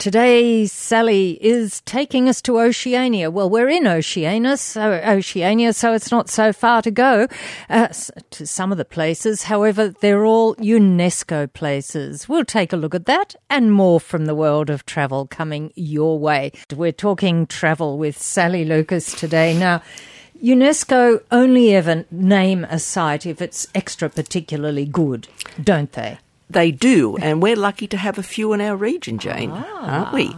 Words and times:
Today, 0.00 0.64
Sally 0.64 1.32
is 1.42 1.82
taking 1.82 2.26
us 2.26 2.40
to 2.40 2.58
Oceania. 2.58 3.30
Well, 3.30 3.50
we're 3.50 3.68
in 3.68 3.86
Oceania, 3.86 4.56
so 4.56 4.94
Oceania, 4.94 5.74
so 5.74 5.92
it's 5.92 6.10
not 6.10 6.30
so 6.30 6.54
far 6.54 6.80
to 6.80 6.90
go 6.90 7.28
uh, 7.68 7.88
to 8.30 8.46
some 8.46 8.72
of 8.72 8.78
the 8.78 8.86
places. 8.86 9.42
However, 9.42 9.88
they're 9.88 10.24
all 10.24 10.54
UNESCO 10.54 11.52
places. 11.52 12.30
We'll 12.30 12.46
take 12.46 12.72
a 12.72 12.78
look 12.78 12.94
at 12.94 13.04
that 13.04 13.34
and 13.50 13.74
more 13.74 14.00
from 14.00 14.24
the 14.24 14.34
world 14.34 14.70
of 14.70 14.86
travel 14.86 15.26
coming 15.26 15.70
your 15.76 16.18
way. 16.18 16.52
We're 16.74 16.92
talking 16.92 17.46
travel 17.46 17.98
with 17.98 18.16
Sally 18.16 18.64
Lucas 18.64 19.12
today. 19.12 19.54
Now, 19.54 19.82
UNESCO 20.42 21.22
only 21.30 21.74
ever 21.74 22.06
name 22.10 22.64
a 22.64 22.78
site 22.78 23.26
if 23.26 23.42
it's 23.42 23.68
extra 23.74 24.08
particularly 24.08 24.86
good, 24.86 25.28
don't 25.62 25.92
they? 25.92 26.16
They 26.50 26.72
do, 26.72 27.16
and 27.16 27.40
we're 27.40 27.54
lucky 27.54 27.86
to 27.86 27.96
have 27.96 28.18
a 28.18 28.24
few 28.24 28.52
in 28.52 28.60
our 28.60 28.76
region, 28.76 29.18
Jane, 29.18 29.52
ah. 29.52 29.80
aren't 29.80 30.12
we? 30.12 30.34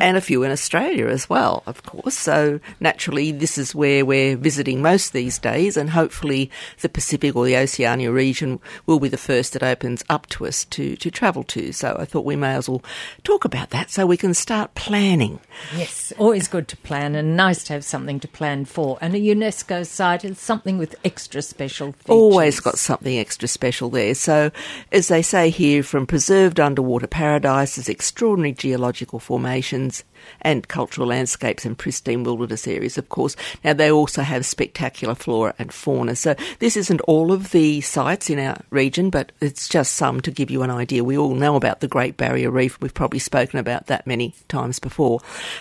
And 0.00 0.16
a 0.16 0.20
few 0.20 0.44
in 0.44 0.52
Australia 0.52 1.08
as 1.08 1.28
well, 1.28 1.64
of 1.66 1.82
course. 1.82 2.16
So 2.16 2.60
naturally, 2.78 3.32
this 3.32 3.58
is 3.58 3.74
where 3.74 4.04
we're 4.04 4.36
visiting 4.36 4.82
most 4.82 5.12
these 5.12 5.36
days, 5.36 5.76
and 5.76 5.90
hopefully 5.90 6.48
the 6.80 6.88
Pacific 6.88 7.34
or 7.34 7.44
the 7.44 7.56
Oceania 7.56 8.12
region 8.12 8.60
will 8.86 9.00
be 9.00 9.08
the 9.08 9.16
first 9.16 9.52
that 9.54 9.64
opens 9.64 10.04
up 10.08 10.28
to 10.28 10.46
us 10.46 10.64
to, 10.66 10.94
to 10.94 11.10
travel 11.10 11.42
to. 11.44 11.72
So 11.72 11.96
I 11.98 12.04
thought 12.04 12.24
we 12.24 12.36
may 12.36 12.54
as 12.54 12.68
well 12.68 12.82
talk 13.24 13.44
about 13.44 13.70
that 13.70 13.90
so 13.90 14.06
we 14.06 14.16
can 14.16 14.34
start 14.34 14.76
planning. 14.76 15.40
Yes, 15.76 16.12
always 16.18 16.46
good 16.46 16.68
to 16.68 16.76
plan, 16.76 17.16
and 17.16 17.36
nice 17.36 17.64
to 17.64 17.72
have 17.72 17.84
something 17.84 18.20
to 18.20 18.28
plan 18.28 18.64
for. 18.64 18.96
And 19.00 19.12
a 19.14 19.18
UNESCO 19.18 19.84
site 19.84 20.24
is 20.24 20.38
something 20.38 20.78
with 20.78 20.94
extra 21.04 21.42
special 21.42 21.92
features. 21.92 22.10
Always 22.10 22.60
got 22.60 22.78
something 22.78 23.18
extra 23.18 23.48
special 23.48 23.90
there. 23.90 24.14
So, 24.14 24.52
as 24.92 25.08
they 25.08 25.22
say, 25.22 25.47
here 25.50 25.82
from 25.82 26.06
preserved 26.06 26.60
underwater 26.60 27.06
paradises, 27.06 27.88
extraordinary 27.88 28.52
geological 28.52 29.18
formations, 29.18 30.04
and 30.40 30.68
cultural 30.68 31.08
landscapes 31.08 31.64
and 31.64 31.76
pristine 31.76 32.24
wilderness 32.24 32.66
areas, 32.66 32.98
of 32.98 33.08
course. 33.08 33.36
Now, 33.64 33.72
they 33.72 33.90
also 33.90 34.22
have 34.22 34.46
spectacular 34.46 35.14
flora 35.14 35.54
and 35.58 35.72
fauna. 35.72 36.16
So, 36.16 36.34
this 36.58 36.76
isn't 36.76 37.00
all 37.02 37.32
of 37.32 37.50
the 37.50 37.80
sites 37.80 38.30
in 38.30 38.38
our 38.38 38.58
region, 38.70 39.10
but 39.10 39.32
it's 39.40 39.68
just 39.68 39.94
some 39.94 40.20
to 40.22 40.30
give 40.30 40.50
you 40.50 40.62
an 40.62 40.70
idea. 40.70 41.04
We 41.04 41.18
all 41.18 41.34
know 41.34 41.56
about 41.56 41.80
the 41.80 41.88
Great 41.88 42.16
Barrier 42.16 42.50
Reef. 42.50 42.80
We've 42.80 42.94
probably 42.94 43.18
spoken 43.18 43.58
about 43.58 43.86
that 43.86 44.06
many 44.06 44.34
times 44.48 44.78
before. 44.78 45.20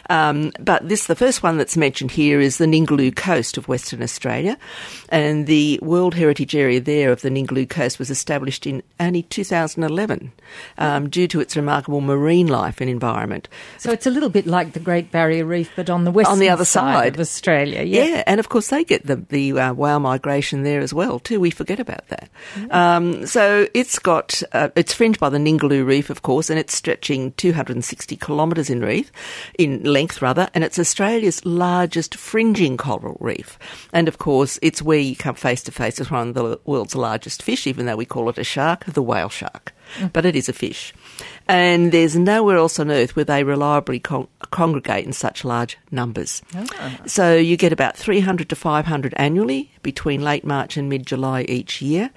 Um, 0.09 0.51
but 0.59 0.87
this, 0.87 1.07
the 1.07 1.15
first 1.15 1.43
one 1.43 1.57
that's 1.57 1.77
mentioned 1.77 2.11
here 2.11 2.39
is 2.39 2.57
the 2.57 2.65
Ningaloo 2.65 3.15
coast 3.15 3.57
of 3.57 3.67
Western 3.67 4.01
Australia. 4.01 4.57
And 5.09 5.47
the 5.47 5.79
World 5.81 6.15
Heritage 6.15 6.55
Area 6.55 6.79
there 6.79 7.11
of 7.11 7.21
the 7.21 7.29
Ningaloo 7.29 7.69
coast 7.69 7.99
was 7.99 8.09
established 8.09 8.65
in 8.65 8.83
only 8.99 9.23
2011 9.23 10.31
um, 10.77 11.09
due 11.09 11.27
to 11.27 11.39
its 11.39 11.55
remarkable 11.55 12.01
marine 12.01 12.47
life 12.47 12.81
and 12.81 12.89
environment. 12.89 13.47
So, 13.77 13.91
it's 13.91 14.07
a 14.07 14.11
little 14.11 14.29
bit 14.29 14.46
like 14.47 14.73
the 14.73 14.79
Great 14.79 15.11
Barrier 15.11 15.45
Reef, 15.45 15.69
but 15.75 15.89
on 15.89 16.03
the 16.03 16.11
west 16.11 16.29
on 16.29 16.39
the 16.39 16.49
other 16.49 16.65
side, 16.65 16.93
side 16.93 17.15
of 17.15 17.19
Australia. 17.19 17.83
Yeah. 17.83 18.03
yeah, 18.03 18.23
and 18.25 18.39
of 18.39 18.49
course 18.49 18.69
they 18.69 18.83
get 18.83 19.05
the 19.05 19.17
the 19.17 19.59
uh, 19.59 19.73
whale 19.73 19.99
migration 19.99 20.63
there 20.63 20.79
as 20.79 20.93
well 20.93 21.19
too. 21.19 21.39
We 21.39 21.51
forget 21.51 21.79
about 21.79 22.07
that. 22.07 22.29
Mm. 22.55 22.73
Um, 22.73 23.25
so 23.27 23.67
it's 23.73 23.99
got 23.99 24.41
uh, 24.53 24.69
it's 24.75 24.93
fringed 24.93 25.19
by 25.19 25.29
the 25.29 25.37
Ningaloo 25.37 25.85
Reef, 25.85 26.09
of 26.09 26.21
course, 26.21 26.49
and 26.49 26.57
it's 26.57 26.75
stretching 26.75 27.33
260 27.33 28.15
kilometres 28.15 28.69
in 28.69 28.81
reef 28.81 29.11
in 29.57 29.83
length 29.83 30.21
rather, 30.21 30.49
and 30.53 30.63
it's 30.63 30.79
Australia's 30.79 31.45
largest 31.45 32.15
fringing 32.15 32.77
coral 32.77 33.17
reef. 33.19 33.59
And 33.93 34.07
of 34.07 34.17
course, 34.17 34.57
it's 34.61 34.81
where 34.81 34.99
you 34.99 35.15
come 35.15 35.35
face 35.35 35.63
to 35.63 35.71
face 35.71 35.99
with 35.99 36.11
one 36.11 36.29
of 36.29 36.33
the 36.33 36.59
world's 36.65 36.95
largest 36.95 37.43
fish, 37.43 37.67
even 37.67 37.85
though 37.85 37.97
we 37.97 38.05
call 38.05 38.29
it 38.29 38.37
a 38.37 38.43
shark, 38.43 38.85
the 38.85 39.03
whale 39.03 39.29
shark. 39.29 39.73
Mm. 39.97 40.13
But 40.13 40.25
it 40.25 40.35
is 40.35 40.49
a 40.49 40.53
fish. 40.53 40.93
And 41.47 41.91
there's 41.91 42.15
nowhere 42.15 42.57
else 42.57 42.79
on 42.79 42.91
earth 42.91 43.15
where 43.15 43.25
they 43.25 43.43
reliably 43.43 43.99
con- 43.99 44.27
congregate 44.51 45.05
in 45.05 45.13
such 45.13 45.45
large 45.45 45.77
numbers. 45.91 46.41
Oh. 46.55 46.97
So 47.05 47.35
you 47.35 47.57
get 47.57 47.73
about 47.73 47.97
300 47.97 48.49
to 48.49 48.55
500 48.55 49.13
annually 49.17 49.71
between 49.81 50.21
late 50.21 50.45
March 50.45 50.77
and 50.77 50.89
mid 50.89 51.05
July 51.05 51.43
each 51.43 51.81
year. 51.81 52.11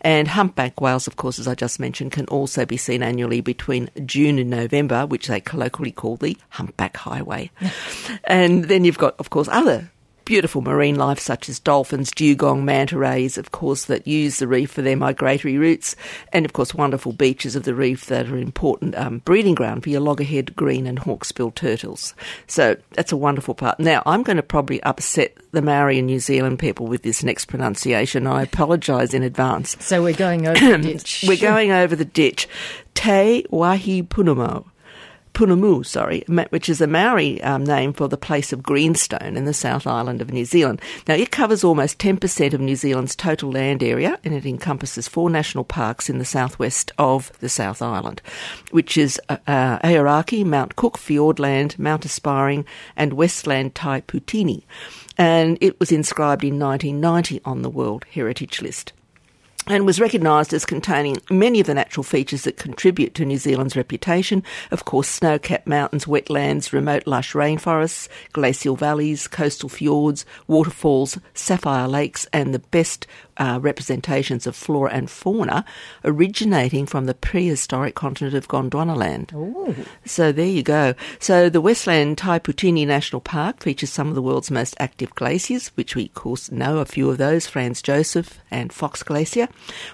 And 0.00 0.28
humpback 0.28 0.80
whales, 0.80 1.08
of 1.08 1.16
course, 1.16 1.40
as 1.40 1.48
I 1.48 1.56
just 1.56 1.80
mentioned, 1.80 2.12
can 2.12 2.26
also 2.26 2.64
be 2.64 2.76
seen 2.76 3.02
annually 3.02 3.40
between 3.40 3.90
June 4.06 4.38
and 4.38 4.48
November, 4.48 5.06
which 5.06 5.26
they 5.26 5.40
colloquially 5.40 5.90
call 5.90 6.16
the 6.16 6.36
humpback 6.50 6.96
highway. 6.96 7.50
and 8.24 8.66
then 8.66 8.84
you've 8.84 8.98
got, 8.98 9.16
of 9.18 9.30
course, 9.30 9.48
other 9.48 9.90
beautiful 10.28 10.60
marine 10.60 10.96
life 10.96 11.18
such 11.18 11.48
as 11.48 11.58
dolphins, 11.58 12.10
dugong, 12.10 12.62
manta 12.62 12.98
rays, 12.98 13.38
of 13.38 13.50
course, 13.50 13.86
that 13.86 14.06
use 14.06 14.38
the 14.38 14.46
reef 14.46 14.70
for 14.70 14.82
their 14.82 14.94
migratory 14.94 15.56
routes, 15.56 15.96
and 16.34 16.44
of 16.44 16.52
course, 16.52 16.74
wonderful 16.74 17.14
beaches 17.14 17.56
of 17.56 17.62
the 17.62 17.74
reef 17.74 18.04
that 18.06 18.28
are 18.28 18.36
an 18.36 18.42
important 18.42 18.94
um, 18.94 19.20
breeding 19.20 19.54
ground 19.54 19.82
for 19.82 19.88
your 19.88 20.02
loggerhead, 20.02 20.54
green, 20.54 20.86
and 20.86 21.00
hawksbill 21.00 21.54
turtles. 21.54 22.14
So 22.46 22.76
that's 22.92 23.10
a 23.10 23.16
wonderful 23.16 23.54
part. 23.54 23.80
Now, 23.80 24.02
I'm 24.04 24.22
going 24.22 24.36
to 24.36 24.42
probably 24.42 24.82
upset 24.82 25.34
the 25.52 25.62
Maori 25.62 25.96
and 25.96 26.06
New 26.06 26.20
Zealand 26.20 26.58
people 26.58 26.86
with 26.86 27.04
this 27.04 27.24
next 27.24 27.46
pronunciation. 27.46 28.26
I 28.26 28.42
apologise 28.42 29.14
in 29.14 29.22
advance. 29.22 29.78
So 29.80 30.02
we're 30.02 30.12
going 30.12 30.46
over 30.46 30.76
the 30.76 30.78
ditch. 30.92 31.24
we're 31.26 31.38
going 31.38 31.70
over 31.70 31.96
the 31.96 32.04
ditch. 32.04 32.46
Te 32.92 33.46
Wahi 33.48 34.02
Punamo. 34.02 34.66
Punamu, 35.32 35.84
sorry, 35.84 36.24
which 36.50 36.68
is 36.68 36.80
a 36.80 36.86
Maori 36.86 37.40
um, 37.42 37.64
name 37.64 37.92
for 37.92 38.08
the 38.08 38.16
place 38.16 38.52
of 38.52 38.62
greenstone 38.62 39.36
in 39.36 39.44
the 39.44 39.54
South 39.54 39.86
Island 39.86 40.20
of 40.20 40.32
New 40.32 40.44
Zealand. 40.44 40.80
Now, 41.06 41.14
it 41.14 41.30
covers 41.30 41.64
almost 41.64 41.98
10% 41.98 42.54
of 42.54 42.60
New 42.60 42.76
Zealand's 42.76 43.14
total 43.14 43.52
land 43.52 43.82
area 43.82 44.18
and 44.24 44.34
it 44.34 44.46
encompasses 44.46 45.08
four 45.08 45.30
national 45.30 45.64
parks 45.64 46.10
in 46.10 46.18
the 46.18 46.24
southwest 46.24 46.92
of 46.98 47.32
the 47.40 47.48
South 47.48 47.82
Island, 47.82 48.20
which 48.70 48.96
is 48.96 49.20
uh, 49.28 49.36
uh, 49.46 49.78
Aoraki, 49.80 50.44
Mount 50.44 50.76
Cook, 50.76 50.98
Fiordland, 50.98 51.78
Mount 51.78 52.04
Aspiring, 52.04 52.64
and 52.96 53.12
Westland 53.12 53.74
Tai 53.74 54.00
Poutini. 54.02 54.64
And 55.16 55.58
it 55.60 55.78
was 55.80 55.92
inscribed 55.92 56.44
in 56.44 56.58
1990 56.58 57.40
on 57.44 57.62
the 57.62 57.70
World 57.70 58.04
Heritage 58.12 58.62
List 58.62 58.92
and 59.68 59.84
was 59.84 60.00
recognised 60.00 60.54
as 60.54 60.64
containing 60.64 61.18
many 61.30 61.60
of 61.60 61.66
the 61.66 61.74
natural 61.74 62.02
features 62.02 62.42
that 62.42 62.56
contribute 62.56 63.14
to 63.14 63.24
New 63.24 63.36
Zealand's 63.36 63.76
reputation. 63.76 64.42
Of 64.70 64.84
course, 64.84 65.08
snow-capped 65.08 65.66
mountains, 65.66 66.06
wetlands, 66.06 66.72
remote 66.72 67.06
lush 67.06 67.34
rainforests, 67.34 68.08
glacial 68.32 68.76
valleys, 68.76 69.28
coastal 69.28 69.68
fjords, 69.68 70.24
waterfalls, 70.46 71.18
sapphire 71.34 71.86
lakes, 71.86 72.26
and 72.32 72.54
the 72.54 72.58
best 72.58 73.06
uh, 73.38 73.58
representations 73.62 74.46
of 74.46 74.56
flora 74.56 74.92
and 74.92 75.10
fauna 75.10 75.64
originating 76.04 76.86
from 76.86 77.06
the 77.06 77.14
prehistoric 77.14 77.94
continent 77.94 78.34
of 78.34 78.48
Gondwanaland. 78.48 79.32
Ooh. 79.34 79.74
So 80.04 80.32
there 80.32 80.46
you 80.46 80.62
go. 80.62 80.94
So 81.18 81.48
the 81.48 81.60
Westland 81.60 82.18
Tai 82.18 82.38
Poutini 82.40 82.86
National 82.86 83.20
Park 83.20 83.62
features 83.62 83.90
some 83.90 84.08
of 84.08 84.14
the 84.14 84.22
world's 84.22 84.50
most 84.50 84.74
active 84.78 85.14
glaciers, 85.14 85.68
which 85.68 85.94
we 85.94 86.06
of 86.06 86.14
course 86.14 86.50
know 86.50 86.78
a 86.78 86.84
few 86.84 87.10
of 87.10 87.18
those, 87.18 87.46
Franz 87.46 87.82
Josef 87.82 88.38
and 88.50 88.72
Fox 88.72 89.02
Glacier. 89.02 89.48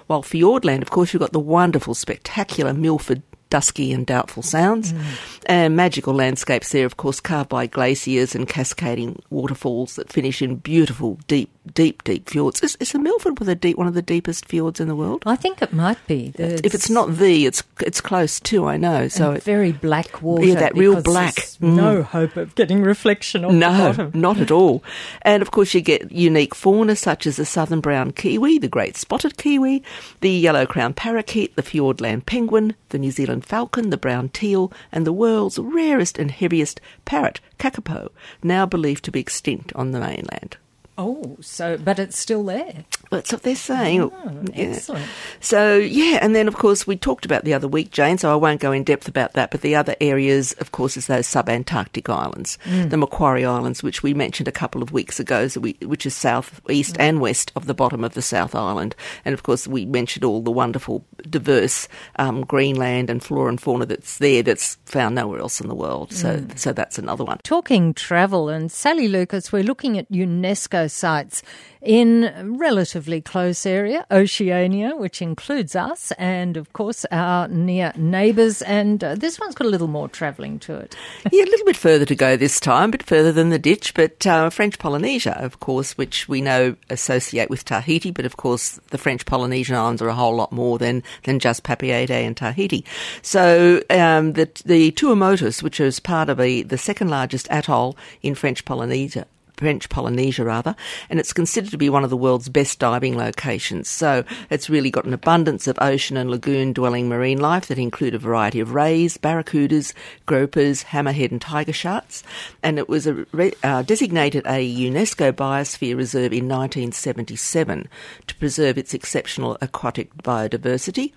While 0.07 0.23
Fiordland, 0.23 0.81
of 0.81 0.89
course, 0.89 1.13
you've 1.13 1.21
got 1.21 1.33
the 1.33 1.39
wonderful, 1.39 1.93
spectacular 1.93 2.73
Milford 2.73 3.21
dusky 3.55 3.93
and 3.93 4.05
doubtful 4.05 4.43
sounds, 4.43 4.91
mm. 4.91 5.01
and 5.45 5.77
magical 5.77 6.13
landscapes 6.13 6.73
there, 6.73 6.85
of 6.85 6.97
course, 6.97 7.21
carved 7.21 7.47
by 7.47 7.65
glaciers 7.65 8.35
and 8.35 8.49
cascading 8.49 9.17
waterfalls 9.29 9.95
that 9.95 10.11
finish 10.11 10.41
in 10.41 10.57
beautiful, 10.57 11.17
deep, 11.29 11.49
deep, 11.73 12.03
deep 12.03 12.29
fjords. 12.29 12.61
Is, 12.61 12.75
is 12.81 12.91
the 12.91 12.99
Milford 12.99 13.39
with 13.39 13.47
a 13.47 13.55
deep, 13.55 13.77
one 13.77 13.87
of 13.87 13.93
the 13.93 14.01
deepest 14.01 14.45
fjords 14.45 14.81
in 14.81 14.89
the 14.89 14.95
world? 14.95 15.23
I 15.25 15.37
think 15.37 15.61
it 15.61 15.71
might 15.71 16.05
be. 16.05 16.33
It's, 16.35 16.63
if 16.65 16.75
it's 16.75 16.89
not 16.89 17.15
the, 17.15 17.45
it's 17.45 17.63
it's 17.79 18.01
close 18.01 18.41
too. 18.41 18.65
I 18.65 18.75
know. 18.75 19.07
So 19.07 19.31
it, 19.31 19.43
very 19.43 19.71
black 19.71 20.21
water. 20.21 20.43
Yeah, 20.43 20.55
that 20.55 20.75
real 20.75 21.01
black. 21.01 21.35
Mm. 21.35 21.75
No 21.75 22.03
hope 22.03 22.35
of 22.35 22.55
getting 22.55 22.81
reflection 22.81 23.45
on 23.45 23.57
no, 23.57 23.71
the 23.71 24.03
bottom. 24.03 24.19
not 24.19 24.37
at 24.37 24.51
all. 24.51 24.83
And 25.21 25.41
of 25.41 25.51
course, 25.51 25.73
you 25.73 25.79
get 25.79 26.11
unique 26.11 26.53
fauna 26.53 26.97
such 26.97 27.25
as 27.25 27.37
the 27.37 27.45
southern 27.45 27.79
brown 27.79 28.11
kiwi, 28.11 28.57
the 28.57 28.67
great 28.67 28.97
spotted 28.97 29.37
kiwi, 29.37 29.81
the 30.19 30.29
yellow 30.29 30.65
crowned 30.65 30.97
parakeet, 30.97 31.55
the 31.55 31.63
Fiordland 31.63 32.25
penguin, 32.25 32.75
the 32.95 32.99
New 32.99 33.11
Zealand 33.11 33.43
falcon, 33.43 33.89
the 33.89 33.97
brown 33.97 34.29
teal, 34.29 34.71
and 34.89 35.05
the 35.05 35.11
world's 35.11 35.59
rarest 35.59 36.17
and 36.17 36.31
heaviest 36.31 36.79
parrot, 37.03 37.41
kakapo, 37.59 38.07
now 38.41 38.65
believed 38.65 39.03
to 39.03 39.11
be 39.11 39.19
extinct 39.19 39.73
on 39.73 39.91
the 39.91 39.99
mainland. 39.99 40.55
Oh, 40.97 41.37
so 41.41 41.77
but 41.77 41.99
it's 41.99 42.17
still 42.17 42.43
there. 42.43 42.85
That's 43.11 43.31
what 43.31 43.43
they're 43.43 43.55
saying. 43.55 44.01
Oh, 44.01 44.43
yeah. 44.53 44.67
Excellent. 44.67 45.05
So 45.41 45.77
yeah, 45.77 46.19
and 46.21 46.35
then 46.35 46.47
of 46.47 46.55
course 46.55 46.87
we 46.87 46.95
talked 46.95 47.25
about 47.25 47.43
the 47.43 47.53
other 47.53 47.67
week, 47.67 47.91
Jane. 47.91 48.17
So 48.17 48.31
I 48.31 48.35
won't 48.35 48.61
go 48.61 48.71
in 48.71 48.83
depth 48.83 49.07
about 49.07 49.33
that. 49.33 49.51
But 49.51 49.61
the 49.61 49.75
other 49.75 49.95
areas, 49.99 50.53
of 50.53 50.71
course, 50.71 50.95
is 50.95 51.07
those 51.07 51.27
sub-Antarctic 51.27 52.09
islands, 52.09 52.57
mm. 52.63 52.89
the 52.89 52.97
Macquarie 52.97 53.45
Islands, 53.45 53.83
which 53.83 54.03
we 54.03 54.13
mentioned 54.13 54.47
a 54.47 54.53
couple 54.53 54.81
of 54.81 54.91
weeks 54.91 55.19
ago, 55.19 55.47
so 55.47 55.59
we, 55.59 55.75
which 55.81 56.05
is 56.05 56.15
south, 56.15 56.61
east, 56.69 56.95
mm. 56.95 57.01
and 57.01 57.19
west 57.19 57.51
of 57.55 57.65
the 57.65 57.73
bottom 57.73 58.03
of 58.03 58.13
the 58.13 58.21
South 58.21 58.55
Island. 58.55 58.95
And 59.25 59.33
of 59.33 59.43
course, 59.43 59.67
we 59.67 59.85
mentioned 59.85 60.23
all 60.23 60.41
the 60.41 60.51
wonderful, 60.51 61.05
diverse 61.29 61.87
um, 62.17 62.45
Greenland 62.45 63.09
and 63.09 63.21
flora 63.21 63.49
and 63.49 63.59
fauna 63.59 63.85
that's 63.85 64.17
there 64.17 64.43
that's 64.43 64.75
found 64.85 65.15
nowhere 65.15 65.39
else 65.39 65.59
in 65.59 65.67
the 65.67 65.75
world. 65.75 66.13
So 66.13 66.37
mm. 66.37 66.57
so 66.57 66.71
that's 66.71 66.97
another 66.97 67.25
one. 67.25 67.39
Talking 67.43 67.93
travel 67.93 68.47
and 68.49 68.71
Sally 68.71 69.07
Lucas, 69.07 69.51
we're 69.51 69.63
looking 69.63 69.97
at 69.97 70.09
UNESCO 70.11 70.84
sites 70.89 71.43
in 71.85 72.57
relatively 72.57 73.21
close 73.21 73.65
area, 73.65 74.05
Oceania, 74.09 74.95
which 74.95 75.21
includes 75.21 75.75
us, 75.75 76.11
and 76.13 76.57
of 76.57 76.73
course 76.73 77.05
our 77.11 77.47
near 77.47 77.93
neighbours. 77.95 78.63
And 78.63 79.03
uh, 79.03 79.15
this 79.15 79.39
one's 79.39 79.53
got 79.53 79.67
a 79.67 79.69
little 79.69 79.87
more 79.87 80.09
travelling 80.09 80.57
to 80.59 80.75
it. 80.75 80.95
yeah, 81.31 81.43
a 81.43 81.45
little 81.45 81.65
bit 81.65 81.77
further 81.77 82.05
to 82.05 82.15
go 82.15 82.35
this 82.35 82.59
time, 82.59 82.89
a 82.89 82.91
bit 82.93 83.03
further 83.03 83.31
than 83.31 83.49
the 83.49 83.59
ditch, 83.59 83.93
but 83.93 84.25
uh, 84.25 84.49
French 84.49 84.79
Polynesia, 84.79 85.37
of 85.39 85.59
course, 85.59 85.95
which 85.97 86.27
we 86.27 86.41
know 86.41 86.75
associate 86.89 87.51
with 87.51 87.63
Tahiti, 87.65 88.09
but 88.09 88.25
of 88.25 88.37
course 88.37 88.79
the 88.89 88.97
French 88.97 89.25
Polynesian 89.25 89.75
islands 89.75 90.01
are 90.01 90.09
a 90.09 90.15
whole 90.15 90.35
lot 90.35 90.51
more 90.51 90.79
than, 90.79 91.03
than 91.23 91.39
just 91.39 91.63
Papeete 91.63 92.09
and 92.09 92.35
Tahiti. 92.35 92.83
So 93.21 93.81
um, 93.91 94.33
the, 94.33 94.49
the 94.65 94.91
Tuamotus, 94.91 95.61
which 95.61 95.79
is 95.79 95.99
part 95.99 96.29
of 96.29 96.39
a, 96.39 96.63
the 96.63 96.79
second 96.79 97.09
largest 97.09 97.47
atoll 97.51 97.95
in 98.23 98.33
French 98.33 98.65
Polynesia, 98.65 99.27
French 99.57 99.89
Polynesia 99.89 100.43
rather, 100.43 100.75
and 101.09 101.19
it's 101.19 101.33
considered 101.33 101.71
to 101.71 101.77
be 101.77 101.89
one 101.89 102.03
of 102.03 102.09
the 102.09 102.17
world's 102.17 102.49
best 102.49 102.79
diving 102.79 103.17
locations. 103.17 103.89
So 103.89 104.23
it's 104.49 104.69
really 104.69 104.91
got 104.91 105.05
an 105.05 105.13
abundance 105.13 105.67
of 105.67 105.77
ocean 105.81 106.17
and 106.17 106.29
lagoon 106.29 106.73
dwelling 106.73 107.09
marine 107.09 107.39
life 107.39 107.67
that 107.67 107.79
include 107.79 108.15
a 108.15 108.19
variety 108.19 108.59
of 108.59 108.73
rays, 108.73 109.17
barracudas, 109.17 109.93
gropers, 110.25 110.83
hammerhead 110.83 111.31
and 111.31 111.41
tiger 111.41 111.73
sharks. 111.73 112.23
And 112.63 112.77
it 112.77 112.89
was 112.89 113.07
a, 113.07 113.25
uh, 113.63 113.81
designated 113.83 114.45
a 114.45 114.75
UNESCO 114.75 115.31
Biosphere 115.31 115.95
Reserve 115.95 116.33
in 116.33 116.47
1977 116.47 117.87
to 118.27 118.35
preserve 118.35 118.77
its 118.77 118.93
exceptional 118.93 119.57
aquatic 119.61 120.15
biodiversity 120.17 121.13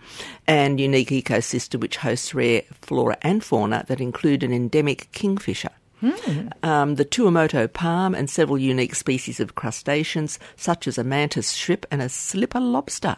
and 0.47 0.81
unique 0.81 1.11
ecosystem 1.11 1.81
which 1.81 1.99
hosts 1.99 2.35
rare 2.35 2.63
flora 2.83 3.17
and 3.23 3.43
fauna 3.43 3.85
that 3.89 4.01
include 4.01 4.43
an 4.43 4.53
endemic 4.53 5.11
kingfisher. 5.13 5.71
Mm. 6.03 6.65
Um, 6.65 6.95
the 6.95 7.05
Tuamotu 7.05 7.73
palm 7.73 8.15
and 8.15 8.31
several 8.31 8.59
unique 8.59 8.95
species 8.95 9.41
of 9.41 9.55
crustaceans, 9.55 10.39
such 10.57 10.87
as 10.87 10.99
a 10.99 11.05
mantis 11.05 11.53
shrimp 11.53 11.87
and 11.91 12.01
a 12.01 12.09
slipper 12.09 12.61
lobster. 12.61 13.17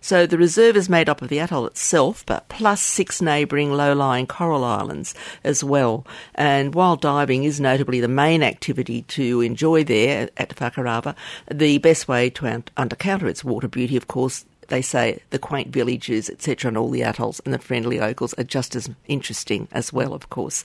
So 0.00 0.26
the 0.26 0.38
reserve 0.38 0.76
is 0.76 0.88
made 0.88 1.08
up 1.08 1.20
of 1.20 1.28
the 1.28 1.40
atoll 1.40 1.66
itself, 1.66 2.24
but 2.24 2.48
plus 2.48 2.80
six 2.80 3.20
neighbouring 3.20 3.72
low-lying 3.72 4.26
coral 4.26 4.64
islands 4.64 5.14
as 5.44 5.62
well. 5.62 6.06
And 6.34 6.74
while 6.74 6.96
diving 6.96 7.44
is 7.44 7.60
notably 7.60 8.00
the 8.00 8.08
main 8.08 8.42
activity 8.42 9.02
to 9.02 9.42
enjoy 9.42 9.84
there 9.84 10.30
at 10.38 10.56
Fakarava, 10.56 11.14
the 11.52 11.78
best 11.78 12.08
way 12.08 12.30
to 12.30 12.46
un- 12.46 12.64
undercounter 12.76 13.28
its 13.28 13.44
water 13.44 13.68
beauty, 13.68 13.96
of 13.96 14.08
course, 14.08 14.46
they 14.68 14.82
say 14.82 15.20
the 15.30 15.38
quaint 15.38 15.68
villages, 15.68 16.30
etc., 16.30 16.68
and 16.68 16.78
all 16.78 16.90
the 16.90 17.02
atolls 17.02 17.40
and 17.44 17.52
the 17.52 17.58
friendly 17.58 17.98
locals 17.98 18.34
are 18.34 18.44
just 18.44 18.76
as 18.76 18.88
interesting 19.06 19.68
as 19.72 19.92
well, 19.92 20.14
of 20.14 20.30
course. 20.30 20.64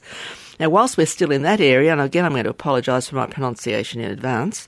Now, 0.59 0.69
whilst 0.69 0.97
we're 0.97 1.07
still 1.07 1.31
in 1.31 1.41
that 1.43 1.61
area, 1.61 1.91
and 1.91 2.01
again, 2.01 2.25
I'm 2.25 2.33
going 2.33 2.43
to 2.43 2.49
apologise 2.49 3.09
for 3.09 3.15
my 3.15 3.25
pronunciation 3.25 4.01
in 4.01 4.11
advance, 4.11 4.67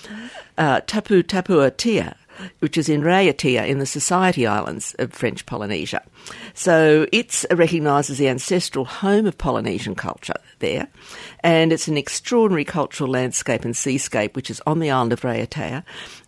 uh, 0.58 0.80
Tapu 0.86 1.22
Tapuatea, 1.22 2.14
which 2.58 2.76
is 2.76 2.88
in 2.88 3.02
Raiatea 3.02 3.66
in 3.66 3.78
the 3.78 3.86
Society 3.86 4.46
Islands 4.46 4.94
of 4.98 5.12
French 5.12 5.46
Polynesia. 5.46 6.02
So 6.52 7.06
it's 7.12 7.46
recognised 7.50 8.10
as 8.10 8.18
the 8.18 8.28
ancestral 8.28 8.84
home 8.84 9.26
of 9.26 9.38
Polynesian 9.38 9.94
culture 9.94 10.34
there, 10.58 10.88
and 11.40 11.72
it's 11.72 11.88
an 11.88 11.96
extraordinary 11.96 12.64
cultural 12.64 13.10
landscape 13.10 13.64
and 13.64 13.76
seascape 13.76 14.36
which 14.36 14.50
is 14.50 14.60
on 14.66 14.80
the 14.80 14.90
island 14.90 15.12
of 15.12 15.20
Raiatea, 15.22 15.84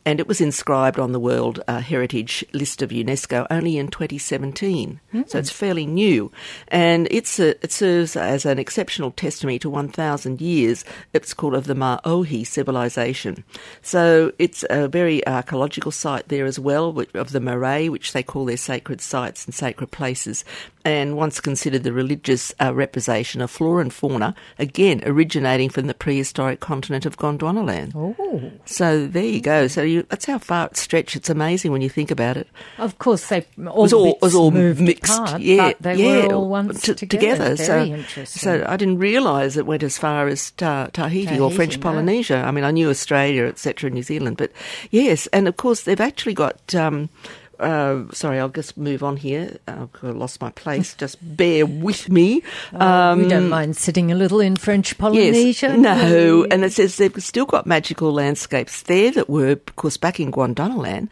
and 0.06 0.20
it 0.20 0.28
was 0.28 0.40
inscribed 0.40 1.00
on 1.00 1.10
the 1.10 1.18
World 1.18 1.60
uh, 1.66 1.80
Heritage 1.80 2.44
List 2.52 2.80
of 2.80 2.90
UNESCO 2.90 3.44
only 3.50 3.76
in 3.76 3.88
2017. 3.88 5.00
Mm. 5.12 5.28
So 5.28 5.38
it's 5.38 5.50
fairly 5.50 5.84
new. 5.84 6.30
And 6.68 7.08
it's 7.10 7.40
a, 7.40 7.62
it 7.62 7.72
serves 7.72 8.16
as 8.16 8.46
an 8.46 8.60
exceptional 8.60 9.10
testimony 9.10 9.58
to 9.58 9.68
1,000 9.68 10.40
years, 10.40 10.84
it's 11.12 11.34
called 11.34 11.54
of 11.54 11.66
the 11.66 11.74
Maohi 11.74 12.46
civilization. 12.46 13.42
So 13.82 14.32
it's 14.38 14.64
a 14.70 14.86
very 14.86 15.26
archaeological 15.26 15.90
site 15.90 16.28
there 16.28 16.46
as 16.46 16.60
well, 16.60 16.96
of 17.14 17.32
the 17.32 17.40
Marae, 17.40 17.88
which 17.88 18.12
they 18.12 18.22
call 18.22 18.44
their 18.44 18.56
sacred 18.56 19.00
sites 19.00 19.44
and 19.44 19.52
sacred 19.52 19.90
places 19.90 20.44
and 20.86 21.16
once 21.16 21.40
considered 21.40 21.82
the 21.82 21.92
religious 21.92 22.54
uh, 22.62 22.72
representation 22.72 23.40
of 23.40 23.50
flora 23.50 23.80
and 23.82 23.92
fauna, 23.92 24.36
again 24.56 25.02
originating 25.04 25.68
from 25.68 25.88
the 25.88 25.94
prehistoric 25.94 26.60
continent 26.60 27.04
of 27.04 27.16
Gondwanaland. 27.16 27.90
Oh. 27.96 28.52
So 28.66 29.08
there 29.08 29.24
you 29.24 29.40
go. 29.40 29.66
So 29.66 29.82
you, 29.82 30.04
that's 30.04 30.26
how 30.26 30.38
far 30.38 30.66
it 30.66 30.76
stretched. 30.76 31.16
It's 31.16 31.28
amazing 31.28 31.72
when 31.72 31.82
you 31.82 31.88
think 31.88 32.12
about 32.12 32.36
it. 32.36 32.46
Of 32.78 33.00
course, 33.00 33.26
they 33.28 33.44
all 33.66 33.82
was 33.82 33.92
all, 33.92 34.16
was 34.22 34.36
all 34.36 34.52
mixed. 34.52 35.12
Apart, 35.12 35.40
yeah, 35.40 35.72
they 35.80 35.96
yeah, 35.96 36.28
were 36.28 36.34
all 36.34 36.48
once 36.48 36.82
t- 36.82 36.94
together. 36.94 37.56
together. 37.56 38.04
so, 38.04 38.24
so 38.24 38.64
I 38.68 38.76
didn't 38.76 38.98
realise 38.98 39.56
it 39.56 39.66
went 39.66 39.82
as 39.82 39.98
far 39.98 40.28
as 40.28 40.52
ta- 40.52 40.86
Tahiti, 40.92 41.26
Tahiti, 41.26 41.40
or 41.40 41.50
French 41.50 41.78
no. 41.78 41.82
Polynesia. 41.82 42.36
I 42.36 42.52
mean, 42.52 42.62
I 42.62 42.70
knew 42.70 42.90
Australia, 42.90 43.46
etc., 43.46 43.90
New 43.90 44.04
Zealand, 44.04 44.36
but 44.36 44.52
yes, 44.92 45.26
and 45.28 45.48
of 45.48 45.56
course 45.56 45.82
they've 45.82 46.00
actually 46.00 46.34
got. 46.34 46.74
Um, 46.76 47.08
uh, 47.58 48.04
sorry, 48.12 48.38
I'll 48.38 48.48
just 48.48 48.76
move 48.76 49.02
on 49.02 49.16
here. 49.16 49.58
I've 49.66 50.02
lost 50.02 50.40
my 50.40 50.50
place. 50.50 50.94
Just 50.94 51.18
bear 51.36 51.66
with 51.66 52.08
me. 52.08 52.42
Um, 52.72 53.22
we 53.22 53.28
don't 53.28 53.44
um, 53.44 53.48
mind 53.48 53.76
sitting 53.76 54.12
a 54.12 54.14
little 54.14 54.40
in 54.40 54.56
French 54.56 54.96
Polynesia. 54.98 55.68
Yes, 55.68 55.78
no, 55.78 56.44
and 56.50 56.64
it 56.64 56.72
says 56.72 56.96
they've 56.96 57.22
still 57.22 57.46
got 57.46 57.66
magical 57.66 58.12
landscapes 58.12 58.82
there 58.82 59.10
that 59.12 59.28
were, 59.28 59.52
of 59.52 59.76
course, 59.76 59.96
back 59.96 60.20
in 60.20 60.30
Gondwanaland, 60.30 61.08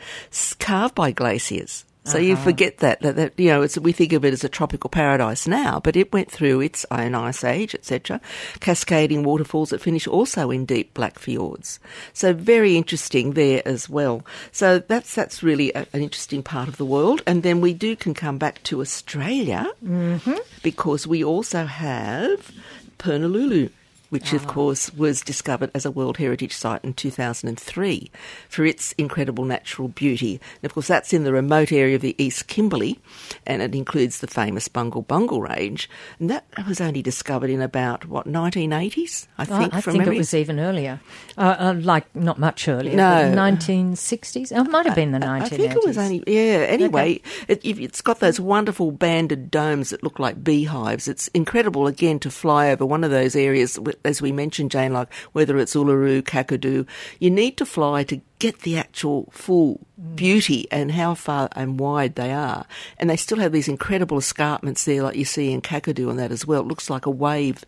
carved 0.58 0.94
by 0.94 1.10
glaciers. 1.10 1.84
So 2.04 2.18
uh-huh. 2.18 2.26
you 2.26 2.36
forget 2.36 2.78
that, 2.78 3.00
that, 3.00 3.16
that 3.16 3.38
you 3.38 3.48
know, 3.48 3.66
we 3.80 3.92
think 3.92 4.12
of 4.12 4.24
it 4.24 4.34
as 4.34 4.44
a 4.44 4.48
tropical 4.48 4.90
paradise 4.90 5.48
now, 5.48 5.80
but 5.80 5.96
it 5.96 6.12
went 6.12 6.30
through 6.30 6.60
its 6.60 6.84
own 6.90 7.14
ice 7.14 7.42
age, 7.44 7.74
etc., 7.74 8.20
cascading 8.60 9.22
waterfalls 9.22 9.70
that 9.70 9.80
finish 9.80 10.06
also 10.06 10.50
in 10.50 10.66
deep 10.66 10.92
black 10.92 11.18
fjords. 11.18 11.80
So 12.12 12.34
very 12.34 12.76
interesting 12.76 13.32
there 13.32 13.62
as 13.66 13.88
well. 13.88 14.22
So 14.52 14.80
that's 14.80 15.14
that's 15.14 15.42
really 15.42 15.72
a, 15.72 15.86
an 15.94 16.02
interesting 16.02 16.42
part 16.42 16.68
of 16.68 16.76
the 16.76 16.84
world. 16.84 17.22
And 17.26 17.42
then 17.42 17.62
we 17.62 17.72
do 17.72 17.96
can 17.96 18.12
come 18.12 18.36
back 18.36 18.62
to 18.64 18.82
Australia 18.82 19.70
mm-hmm. 19.82 20.34
because 20.62 21.06
we 21.06 21.24
also 21.24 21.64
have 21.64 22.52
Purnululu 22.98 23.70
which 24.14 24.32
of 24.32 24.46
ah. 24.46 24.48
course 24.48 24.94
was 24.94 25.22
discovered 25.22 25.72
as 25.74 25.84
a 25.84 25.90
World 25.90 26.18
Heritage 26.18 26.54
Site 26.54 26.84
in 26.84 26.94
2003 26.94 28.12
for 28.48 28.64
its 28.64 28.92
incredible 28.92 29.44
natural 29.44 29.88
beauty. 29.88 30.40
And 30.62 30.64
of 30.64 30.72
course, 30.72 30.86
that's 30.86 31.12
in 31.12 31.24
the 31.24 31.32
remote 31.32 31.72
area 31.72 31.96
of 31.96 32.00
the 32.00 32.14
East 32.16 32.46
Kimberley, 32.46 33.00
and 33.44 33.60
it 33.60 33.74
includes 33.74 34.20
the 34.20 34.28
famous 34.28 34.68
Bungle 34.68 35.02
Bungle 35.02 35.42
range. 35.42 35.90
And 36.20 36.30
that 36.30 36.44
was 36.68 36.80
only 36.80 37.02
discovered 37.02 37.50
in 37.50 37.60
about, 37.60 38.06
what, 38.06 38.28
1980s, 38.28 39.26
I 39.36 39.46
think, 39.46 39.74
oh, 39.74 39.78
I 39.78 39.80
from 39.80 39.94
think 39.94 40.02
memory? 40.02 40.14
it 40.14 40.18
was 40.18 40.32
even 40.32 40.60
earlier. 40.60 41.00
Uh, 41.36 41.56
uh, 41.58 41.74
like, 41.76 42.14
not 42.14 42.38
much 42.38 42.68
earlier. 42.68 42.94
No. 42.94 43.34
1960s? 43.34 44.56
Oh, 44.56 44.62
it 44.62 44.70
might 44.70 44.86
have 44.86 44.94
been 44.94 45.10
the 45.10 45.18
1980s. 45.18 45.42
I 45.42 45.48
think 45.48 45.72
it 45.72 45.84
was 45.84 45.98
only, 45.98 46.22
yeah. 46.28 46.66
Anyway, 46.68 47.16
okay. 47.16 47.58
it, 47.64 47.64
it's 47.64 48.00
got 48.00 48.20
those 48.20 48.38
wonderful 48.38 48.92
banded 48.92 49.50
domes 49.50 49.90
that 49.90 50.04
look 50.04 50.20
like 50.20 50.44
beehives. 50.44 51.08
It's 51.08 51.26
incredible, 51.34 51.88
again, 51.88 52.20
to 52.20 52.30
fly 52.30 52.70
over 52.70 52.86
one 52.86 53.02
of 53.02 53.10
those 53.10 53.34
areas 53.34 53.76
as 54.04 54.20
we 54.20 54.32
mentioned, 54.32 54.70
Jane, 54.70 54.92
like 54.92 55.12
whether 55.32 55.58
it's 55.58 55.74
Uluru, 55.74 56.22
Kakadu, 56.22 56.86
you 57.18 57.30
need 57.30 57.56
to 57.56 57.66
fly 57.66 58.04
to 58.04 58.20
get 58.38 58.60
the 58.60 58.76
actual 58.76 59.28
full 59.32 59.80
beauty 60.14 60.66
and 60.70 60.92
how 60.92 61.14
far 61.14 61.48
and 61.52 61.80
wide 61.80 62.14
they 62.14 62.32
are. 62.32 62.66
And 62.98 63.08
they 63.08 63.16
still 63.16 63.38
have 63.38 63.52
these 63.52 63.68
incredible 63.68 64.18
escarpments 64.18 64.84
there, 64.84 65.02
like 65.02 65.16
you 65.16 65.24
see 65.24 65.52
in 65.52 65.62
Kakadu 65.62 66.10
and 66.10 66.18
that 66.18 66.32
as 66.32 66.46
well. 66.46 66.60
It 66.60 66.66
looks 66.66 66.90
like 66.90 67.06
a 67.06 67.10
wave 67.10 67.64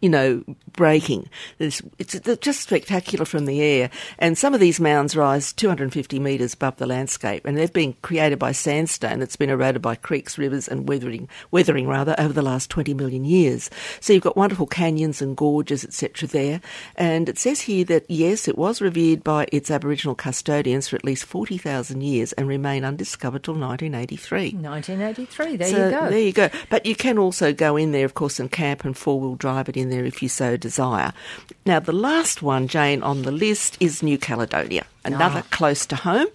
you 0.00 0.08
know, 0.08 0.42
breaking. 0.72 1.28
It's, 1.58 1.82
it's, 1.98 2.18
just 2.40 2.62
spectacular 2.62 3.24
from 3.24 3.44
the 3.44 3.60
air. 3.60 3.90
And 4.18 4.36
some 4.38 4.54
of 4.54 4.60
these 4.60 4.80
mounds 4.80 5.14
rise 5.14 5.52
250 5.52 6.18
metres 6.18 6.54
above 6.54 6.76
the 6.76 6.86
landscape, 6.86 7.44
and 7.44 7.56
they've 7.56 7.72
been 7.72 7.94
created 8.02 8.38
by 8.38 8.52
sandstone 8.52 9.18
that's 9.18 9.36
been 9.36 9.50
eroded 9.50 9.82
by 9.82 9.96
creeks, 9.96 10.38
rivers, 10.38 10.68
and 10.68 10.88
weathering, 10.88 11.28
weathering 11.50 11.86
rather, 11.86 12.14
over 12.18 12.32
the 12.32 12.42
last 12.42 12.70
20 12.70 12.94
million 12.94 13.24
years. 13.24 13.68
So 14.00 14.12
you've 14.12 14.22
got 14.22 14.36
wonderful 14.36 14.66
canyons 14.66 15.20
and 15.20 15.36
gorges, 15.36 15.84
etc. 15.84 16.28
there. 16.28 16.60
And 16.96 17.28
it 17.28 17.38
says 17.38 17.60
here 17.62 17.84
that 17.84 18.06
yes, 18.08 18.48
it 18.48 18.56
was 18.56 18.80
revered 18.80 19.22
by 19.22 19.46
its 19.52 19.70
Aboriginal 19.70 20.14
custodians 20.14 20.88
for 20.88 20.96
at 20.96 21.04
least 21.04 21.24
40,000 21.24 22.00
years 22.00 22.32
and 22.32 22.48
remained 22.48 22.84
undiscovered 22.86 23.44
till 23.44 23.54
1983. 23.54 24.52
1983, 24.52 25.56
there 25.56 25.68
so 25.68 25.84
you 25.84 25.90
go. 25.90 26.10
There 26.10 26.18
you 26.18 26.32
go. 26.32 26.50
But 26.70 26.86
you 26.86 26.94
can 26.94 27.18
also 27.18 27.52
go 27.52 27.76
in 27.76 27.92
there, 27.92 28.06
of 28.06 28.14
course, 28.14 28.40
and 28.40 28.50
camp 28.50 28.84
and 28.84 28.96
four 28.96 29.20
wheel 29.20 29.34
drive 29.34 29.68
it 29.68 29.76
in 29.76 29.89
there 29.90 30.04
if 30.04 30.22
you 30.22 30.28
so 30.28 30.56
desire. 30.56 31.12
Now, 31.66 31.80
the 31.80 31.92
last 31.92 32.42
one, 32.42 32.68
Jane, 32.68 33.02
on 33.02 33.22
the 33.22 33.32
list 33.32 33.76
is 33.80 34.02
New 34.02 34.18
Caledonia. 34.18 34.86
Another 35.02 35.42
close 35.50 35.86
to 35.86 35.96
home. 35.96 36.26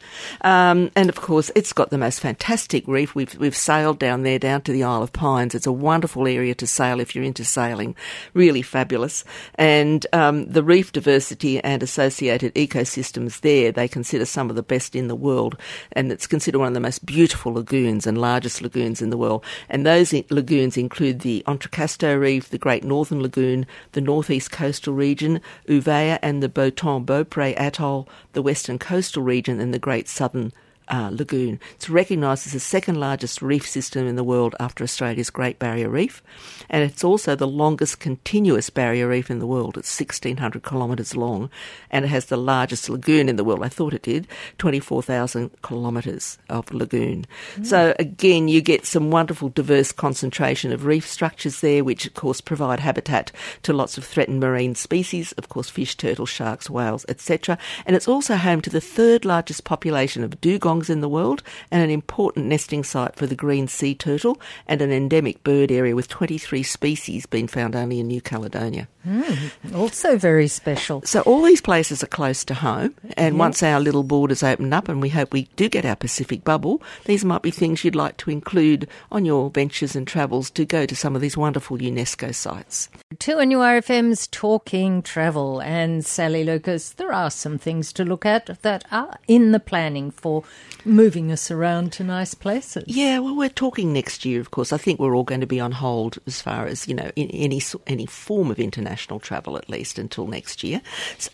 Um, 0.41 0.89
and 0.95 1.07
of 1.07 1.15
course, 1.15 1.51
it's 1.55 1.71
got 1.71 1.91
the 1.91 1.97
most 1.97 2.19
fantastic 2.19 2.87
reef. 2.87 3.13
We've, 3.13 3.35
we've 3.37 3.55
sailed 3.55 3.99
down 3.99 4.23
there, 4.23 4.39
down 4.39 4.61
to 4.61 4.71
the 4.71 4.83
Isle 4.83 5.03
of 5.03 5.13
Pines. 5.13 5.53
It's 5.53 5.67
a 5.67 5.71
wonderful 5.71 6.27
area 6.27 6.55
to 6.55 6.65
sail 6.65 6.99
if 6.99 7.13
you're 7.13 7.23
into 7.23 7.45
sailing. 7.45 7.95
Really 8.33 8.63
fabulous. 8.63 9.23
And 9.53 10.05
um, 10.13 10.45
the 10.47 10.63
reef 10.63 10.91
diversity 10.91 11.63
and 11.63 11.83
associated 11.83 12.55
ecosystems 12.55 13.41
there, 13.41 13.71
they 13.71 13.87
consider 13.87 14.25
some 14.25 14.49
of 14.49 14.55
the 14.55 14.63
best 14.63 14.95
in 14.95 15.07
the 15.07 15.15
world. 15.15 15.57
And 15.91 16.11
it's 16.11 16.25
considered 16.25 16.59
one 16.59 16.69
of 16.69 16.73
the 16.73 16.79
most 16.79 17.05
beautiful 17.05 17.53
lagoons 17.53 18.07
and 18.07 18.17
largest 18.17 18.61
lagoons 18.63 19.01
in 19.01 19.11
the 19.11 19.17
world. 19.17 19.43
And 19.69 19.85
those 19.85 20.11
lagoons 20.31 20.75
include 20.75 21.19
the 21.19 21.43
Entrecasteaux 21.47 22.19
Reef, 22.19 22.49
the 22.49 22.57
Great 22.57 22.83
Northern 22.83 23.21
Lagoon, 23.21 23.67
the 23.91 24.01
Northeast 24.01 24.51
Coastal 24.51 24.93
Region, 24.93 25.39
Uvea 25.67 26.17
and 26.21 26.41
the 26.41 26.49
Beautemps-Beaupré 26.49 27.53
Atoll, 27.57 28.07
the 28.33 28.54
western 28.55 28.79
coastal 28.79 29.21
region 29.21 29.59
and 29.59 29.73
the 29.73 29.79
Great 29.79 30.07
Southern 30.07 30.49
uh, 30.87 31.09
Lagoon. 31.11 31.59
It's 31.75 31.89
recognised 31.89 32.47
as 32.47 32.53
the 32.53 32.59
second 32.59 32.99
largest 32.99 33.41
reef 33.41 33.67
system 33.67 34.07
in 34.07 34.15
the 34.15 34.23
world 34.23 34.55
after 34.59 34.83
Australia's 34.83 35.29
Great 35.29 35.59
Barrier 35.59 35.89
Reef, 35.89 36.21
and 36.69 36.83
it's 36.83 37.03
also 37.03 37.35
the 37.35 37.47
longest 37.47 37.99
continuous 37.99 38.69
barrier 38.69 39.07
reef 39.07 39.29
in 39.29 39.39
the 39.39 39.47
world. 39.47 39.77
It's 39.77 39.99
1,600 39.99 40.63
kilometres 40.63 41.15
long, 41.15 41.49
and 41.89 42.05
it 42.05 42.09
has 42.09 42.25
the 42.25 42.37
largest 42.37 42.89
lagoon 42.89 43.29
in 43.29 43.35
the 43.35 43.43
world. 43.43 43.63
I 43.63 43.69
thought 43.69 43.93
it 43.93 44.03
did 44.03 44.27
24,000 44.57 45.51
kilometres 45.63 46.37
of 46.49 46.71
lagoon. 46.73 47.25
Mm. 47.55 47.65
So 47.65 47.95
again, 47.99 48.47
you 48.47 48.61
get 48.61 48.85
some 48.85 49.11
wonderful 49.11 49.49
diverse 49.49 49.91
concentration 49.91 50.71
of 50.71 50.85
reef 50.85 51.07
structures 51.07 51.61
there, 51.61 51.83
which 51.83 52.05
of 52.05 52.13
course 52.13 52.41
provide 52.41 52.79
habitat 52.79 53.31
to 53.63 53.73
lots 53.73 53.97
of 53.97 54.05
threatened 54.05 54.39
marine 54.39 54.75
species, 54.75 55.31
of 55.33 55.49
course 55.49 55.69
fish, 55.69 55.95
turtles, 55.95 56.29
sharks, 56.29 56.69
whales, 56.69 57.05
etc. 57.09 57.57
And 57.85 57.95
it's 57.95 58.07
also 58.07 58.35
home 58.35 58.61
to 58.61 58.69
the 58.69 58.81
third 58.81 59.25
largest 59.25 59.63
population 59.63 60.23
of 60.23 60.39
dugong 60.41 60.74
in 60.89 61.01
the 61.01 61.09
world 61.09 61.43
and 61.71 61.81
an 61.81 61.89
important 61.89 62.47
nesting 62.47 62.83
site 62.83 63.15
for 63.15 63.25
the 63.25 63.35
green 63.35 63.67
sea 63.67 63.95
turtle 63.95 64.39
and 64.67 64.81
an 64.81 64.91
endemic 64.91 65.43
bird 65.43 65.71
area 65.71 65.95
with 65.95 66.07
23 66.07 66.63
species 66.63 67.25
being 67.25 67.47
found 67.47 67.75
only 67.75 67.99
in 67.99 68.07
New 68.07 68.21
Caledonia. 68.21 68.87
Mm, 69.07 69.75
also 69.75 70.17
very 70.17 70.47
special. 70.47 71.01
So 71.03 71.21
all 71.21 71.43
these 71.43 71.61
places 71.61 72.03
are 72.03 72.07
close 72.07 72.43
to 72.45 72.53
home 72.53 72.95
and 73.17 73.39
once 73.39 73.61
our 73.63 73.79
little 73.79 74.03
borders 74.03 74.43
open 74.43 74.73
up 74.73 74.89
and 74.89 75.01
we 75.01 75.09
hope 75.09 75.31
we 75.31 75.43
do 75.55 75.69
get 75.69 75.85
our 75.85 75.95
Pacific 75.95 76.43
bubble, 76.43 76.81
these 77.05 77.23
might 77.23 77.41
be 77.41 77.51
things 77.51 77.83
you'd 77.83 77.95
like 77.95 78.17
to 78.17 78.31
include 78.31 78.87
on 79.11 79.25
your 79.25 79.49
ventures 79.49 79.95
and 79.95 80.07
travels 80.07 80.49
to 80.51 80.65
go 80.65 80.85
to 80.85 80.95
some 80.95 81.15
of 81.15 81.21
these 81.21 81.37
wonderful 81.37 81.77
UNESCO 81.77 82.33
sites. 82.33 82.89
To 83.25 83.31
RFM's 83.31 84.27
Talking 84.27 85.01
Travel 85.01 85.59
and 85.59 86.05
Sally 86.05 86.43
Lucas, 86.43 86.91
there 86.91 87.11
are 87.11 87.31
some 87.31 87.57
things 87.57 87.91
to 87.93 88.05
look 88.05 88.23
at 88.23 88.61
that 88.61 88.85
are 88.91 89.17
in 89.27 89.51
the 89.51 89.59
planning 89.59 90.11
for 90.11 90.43
moving 90.85 91.31
us 91.31 91.49
around 91.49 91.91
to 91.93 92.03
nice 92.03 92.35
places. 92.35 92.83
Yeah, 92.85 93.17
well, 93.17 93.35
we're 93.35 93.49
talking 93.49 93.91
next 93.91 94.25
year, 94.25 94.39
of 94.39 94.51
course. 94.51 94.71
I 94.71 94.77
think 94.77 94.99
we're 94.99 95.15
all 95.15 95.23
going 95.23 95.41
to 95.41 95.47
be 95.47 95.59
on 95.59 95.71
hold 95.71 96.19
as 96.27 96.39
far 96.39 96.67
as, 96.67 96.87
you 96.87 96.93
know, 96.93 97.09
any, 97.17 97.59
any 97.87 98.05
form 98.05 98.51
of 98.51 98.59
international 98.59 99.19
travel, 99.19 99.57
at 99.57 99.69
least 99.69 99.97
until 99.97 100.27
next 100.27 100.63
year. 100.63 100.83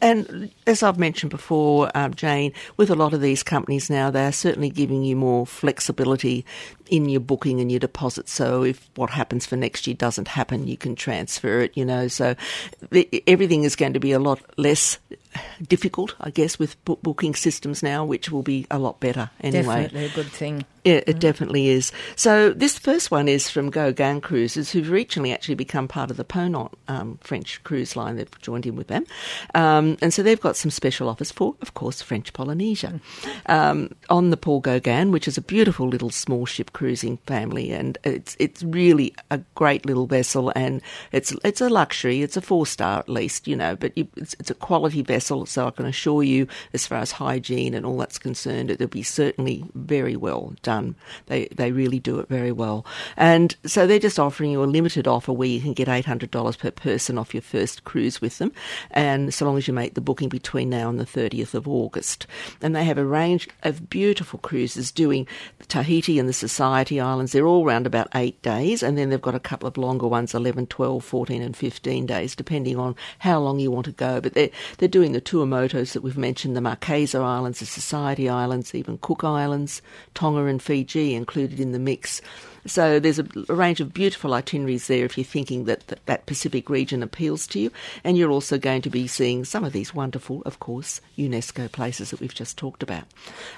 And 0.02 0.50
as 0.66 0.84
I've 0.84 0.98
mentioned 0.98 1.32
before, 1.32 1.92
um, 1.94 2.14
Jane, 2.14 2.54
with 2.78 2.90
a 2.90 2.96
lot 2.96 3.14
of 3.14 3.20
these 3.20 3.44
companies 3.44 3.90
now, 3.90 4.10
they're 4.10 4.32
certainly 4.32 4.70
giving 4.70 5.04
you 5.04 5.18
more 5.18 5.46
flexibility 5.46 6.46
in 6.92 7.10
your 7.10 7.22
booking 7.22 7.60
and 7.60 7.72
your 7.72 7.80
deposit. 7.80 8.30
So 8.30 8.64
if 8.64 8.90
what 8.96 9.10
happens 9.10 9.46
for 9.46 9.56
next 9.58 9.88
year 9.88 9.96
doesn't 9.96 10.30
happen, 10.30 10.68
you 10.68 10.78
can 10.78 10.96
transfer 10.96 11.60
it, 11.60 11.76
you 11.76 11.81
know. 11.86 12.08
So 12.08 12.36
everything 13.28 13.64
is 13.64 13.76
going 13.76 13.94
to 13.94 14.00
be 14.00 14.12
a 14.12 14.20
lot 14.20 14.40
less 14.58 14.98
difficult, 15.68 16.16
I 16.20 16.30
guess, 16.30 16.60
with 16.60 16.84
booking 16.86 17.36
systems 17.36 17.82
now, 17.84 18.06
which 18.06 18.32
will 18.32 18.44
be 18.44 18.68
a 18.70 18.80
lot 18.80 19.00
better 19.00 19.30
anyway. 19.42 19.84
Definitely 19.84 20.06
a 20.06 20.10
good 20.10 20.28
thing. 20.28 20.66
Yeah, 20.84 21.02
it 21.06 21.18
mm. 21.18 21.20
definitely 21.20 21.70
is. 21.70 21.92
So 22.16 22.52
this 22.54 22.80
first 22.80 23.12
one 23.12 23.28
is 23.28 23.50
from 23.50 23.70
Gauguin 23.70 24.20
Cruises, 24.20 24.72
who've 24.72 24.90
recently 24.90 25.32
actually 25.32 25.56
become 25.56 25.88
part 25.88 26.10
of 26.10 26.18
the 26.18 26.24
Ponant 26.24 26.74
um, 26.88 27.20
French 27.22 27.64
cruise 27.64 27.96
line. 27.96 28.16
They've 28.16 28.42
joined 28.42 28.66
in 28.66 28.76
with 28.76 28.88
them, 28.88 29.06
um, 29.54 29.98
and 30.02 30.12
so 30.12 30.24
they've 30.24 30.42
got 30.42 30.56
some 30.56 30.72
special 30.72 31.08
offers 31.08 31.32
for, 31.32 31.56
of 31.62 31.76
course, 31.76 32.02
French 32.02 32.34
Polynesia 32.34 33.00
mm. 33.22 33.50
um, 33.50 33.94
on 34.10 34.32
the 34.32 34.38
Paul 34.38 34.60
Gauguin, 34.60 35.12
which 35.12 35.28
is 35.28 35.38
a 35.38 35.42
beautiful 35.42 35.88
little 35.88 36.10
small 36.10 36.48
ship 36.48 36.74
cruising 36.74 37.18
family, 37.28 37.72
and 37.72 38.00
it's 38.04 38.36
it's 38.40 38.64
really 38.64 39.14
a 39.30 39.38
great 39.54 39.86
little 39.86 40.08
vessel, 40.08 40.52
and 40.56 40.82
it's 41.12 41.36
it's 41.44 41.62
a 41.62 41.70
luxury. 41.70 42.24
It's 42.24 42.38
a 42.38 42.42
four 42.42 42.66
star 42.66 43.00
at 43.00 43.10
least, 43.10 43.48
you 43.48 43.56
know, 43.56 43.76
but 43.76 43.92
it's, 43.96 44.36
it's 44.40 44.50
a 44.50 44.56
quality 44.56 45.04
vessel. 45.04 45.21
So 45.22 45.68
I 45.68 45.72
can 45.72 45.86
assure 45.86 46.24
you, 46.24 46.48
as 46.74 46.88
far 46.88 47.00
as 47.00 47.12
hygiene 47.12 47.74
and 47.74 47.86
all 47.86 47.98
that's 47.98 48.18
concerned, 48.18 48.72
it'll 48.72 48.88
be 48.88 49.04
certainly 49.04 49.64
very 49.74 50.16
well 50.16 50.54
done. 50.62 50.96
They 51.28 51.46
they 51.48 51.72
really 51.72 52.00
do 52.00 52.20
it 52.20 52.28
very 52.28 52.52
well. 52.52 52.86
And 53.18 53.56
so 53.66 53.88
they're 53.88 54.00
just 54.00 54.20
offering 54.20 54.52
you 54.52 54.64
a 54.64 54.66
limited 54.66 55.08
offer 55.08 55.34
where 55.34 55.48
you 55.48 55.62
can 55.62 55.74
get 55.74 55.88
$800 55.88 56.58
per 56.58 56.72
person 56.72 57.18
off 57.18 57.34
your 57.34 57.42
first 57.42 57.84
cruise 57.84 58.22
with 58.22 58.38
them, 58.38 58.52
and 58.92 59.34
so 59.34 59.46
long 59.46 59.58
as 59.58 59.68
you 59.68 59.74
make 59.74 59.94
the 59.94 60.02
booking 60.02 60.30
between 60.30 60.70
now 60.70 60.90
and 60.90 61.00
the 61.00 61.06
30th 61.06 61.54
of 61.54 61.68
August. 61.68 62.28
And 62.62 62.76
they 62.76 62.84
have 62.86 62.98
a 62.98 63.06
range 63.06 63.48
of 63.64 63.90
beautiful 63.90 64.40
cruises 64.40 64.92
doing 64.92 65.28
Tahiti 65.68 66.20
and 66.20 66.28
the 66.28 66.34
Society 66.34 67.00
Islands. 67.00 67.32
They're 67.32 67.48
all 67.48 67.66
around 67.66 67.86
about 67.86 68.10
eight 68.16 68.42
days, 68.42 68.84
and 68.84 68.98
then 68.98 69.10
they've 69.10 69.22
got 69.22 69.36
a 69.36 69.40
couple 69.40 69.68
of 69.68 69.78
longer 69.78 70.08
ones 70.08 70.34
11, 70.34 70.68
12, 70.68 71.04
14, 71.04 71.42
and 71.42 71.56
15 71.56 72.06
days, 72.06 72.36
depending 72.36 72.78
on 72.78 72.96
how 73.20 73.40
long 73.40 73.60
you 73.60 73.72
want 73.72 73.86
to 73.86 73.92
go. 73.92 74.22
But 74.22 74.34
they're, 74.34 74.50
they're 74.78 74.90
doing 74.90 75.11
the 75.12 75.22
Tuamotus 75.22 75.94
that 75.94 76.02
we've 76.02 76.18
mentioned, 76.18 76.56
the 76.56 76.62
Marquesa 76.62 77.22
Islands, 77.22 77.60
the 77.60 77.66
Society 77.66 78.30
Islands, 78.30 78.74
even 78.76 78.98
Cook 79.00 79.24
Islands, 79.24 79.82
Tonga 80.14 80.46
and 80.46 80.62
Fiji 80.62 81.14
included 81.14 81.60
in 81.60 81.72
the 81.72 81.80
mix. 81.80 82.22
So 82.66 83.00
there's 83.00 83.20
a, 83.20 83.28
a, 83.50 83.56
range 83.56 83.80
of 83.80 83.94
beautiful 83.94 84.34
itineraries 84.34 84.88
there 84.88 85.06
if 85.06 85.18
you're 85.18 85.26
thinking 85.26 85.66
that, 85.66 85.88
that, 85.88 86.06
that 86.06 86.26
Pacific 86.26 86.70
region 86.70 87.04
appeals 87.04 87.48
to 87.48 87.60
you. 87.60 87.72
And 88.04 88.18
you're 88.18 88.32
also 88.32 88.58
going 88.58 88.82
to 88.84 88.90
be 88.90 89.08
seeing 89.08 89.46
some 89.46 89.64
of 89.64 89.74
these 89.74 89.94
wonderful, 89.94 90.42
of 90.46 90.60
course, 90.60 91.02
UNESCO 91.18 91.72
places 91.72 92.12
that 92.12 92.20
we've 92.20 92.34
just 92.34 92.58
talked 92.58 92.84
about. 92.84 93.04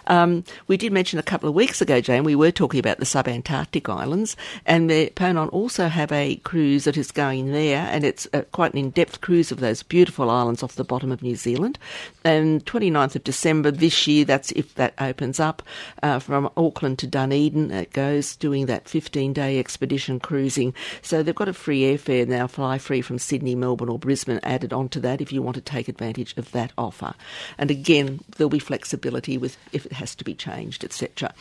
Um, 0.07 0.43
we 0.67 0.77
did 0.77 0.93
mention 0.93 1.19
a 1.19 1.24
couple 1.24 1.50
of 1.50 1.55
weeks 1.55 1.81
ago, 1.81 2.01
Jane, 2.01 2.24
we 2.24 2.36
were 2.36 2.51
talking 2.51 2.79
about 2.79 2.98
the 2.98 3.05
subantarctic 3.05 3.93
islands, 3.93 4.36
and 4.65 4.89
the 4.89 5.10
Ponant 5.15 5.51
also 5.51 5.88
have 5.88 6.12
a 6.12 6.36
cruise 6.38 6.86
that 6.86 6.98
is 6.98 7.12
going 7.12 7.51
there, 7.51 7.88
and 7.91 8.03
it's 8.03 8.27
a, 8.33 8.43
quite 8.43 8.74
an 8.74 8.79
in-depth 8.79 9.22
cruise 9.22 9.51
of 9.51 9.60
those 9.60 9.83
beautiful 9.83 10.29
islands 10.29 10.63
off 10.63 10.75
the 10.75 10.83
bottom 10.83 11.12
of 11.12 11.22
New 11.22 11.36
Zealand. 11.36 11.77
And 12.24 12.65
29th 12.65 13.15
of 13.15 13.24
December 13.24 13.72
this 13.72 14.07
year, 14.07 14.25
that's 14.25 14.51
if 14.53 14.75
that 14.75 14.93
opens 15.00 15.39
up, 15.39 15.62
uh, 16.01 16.19
from 16.19 16.50
Auckland 16.55 17.00
to 17.00 17.07
Dunedin, 17.07 17.72
it 17.72 17.93
goes 17.93 18.36
doing 18.36 18.65
that 18.67 18.88
15 18.93 19.33
day 19.33 19.57
expedition 19.57 20.19
cruising. 20.19 20.71
So 21.01 21.23
they've 21.23 21.33
got 21.33 21.47
a 21.47 21.53
free 21.53 21.81
airfare 21.81 22.27
now, 22.27 22.45
fly 22.45 22.77
free 22.77 23.01
from 23.01 23.17
Sydney, 23.17 23.55
Melbourne, 23.55 23.89
or 23.89 23.97
Brisbane 23.97 24.39
added 24.43 24.71
onto 24.71 25.00
that 25.00 25.19
if 25.19 25.33
you 25.33 25.41
want 25.41 25.55
to 25.55 25.62
take 25.62 25.88
advantage 25.88 26.38
of 26.38 26.51
that 26.51 26.71
offer. 26.77 27.15
And 27.57 27.71
again, 27.71 28.19
there'll 28.38 28.51
be 28.51 28.59
flexibility 28.59 29.35
with 29.35 29.57
if 29.71 29.88
it 29.88 29.93
has 29.93 30.13
to 30.13 30.23
be 30.23 30.35
changed, 30.35 30.83
etc. 30.83 31.33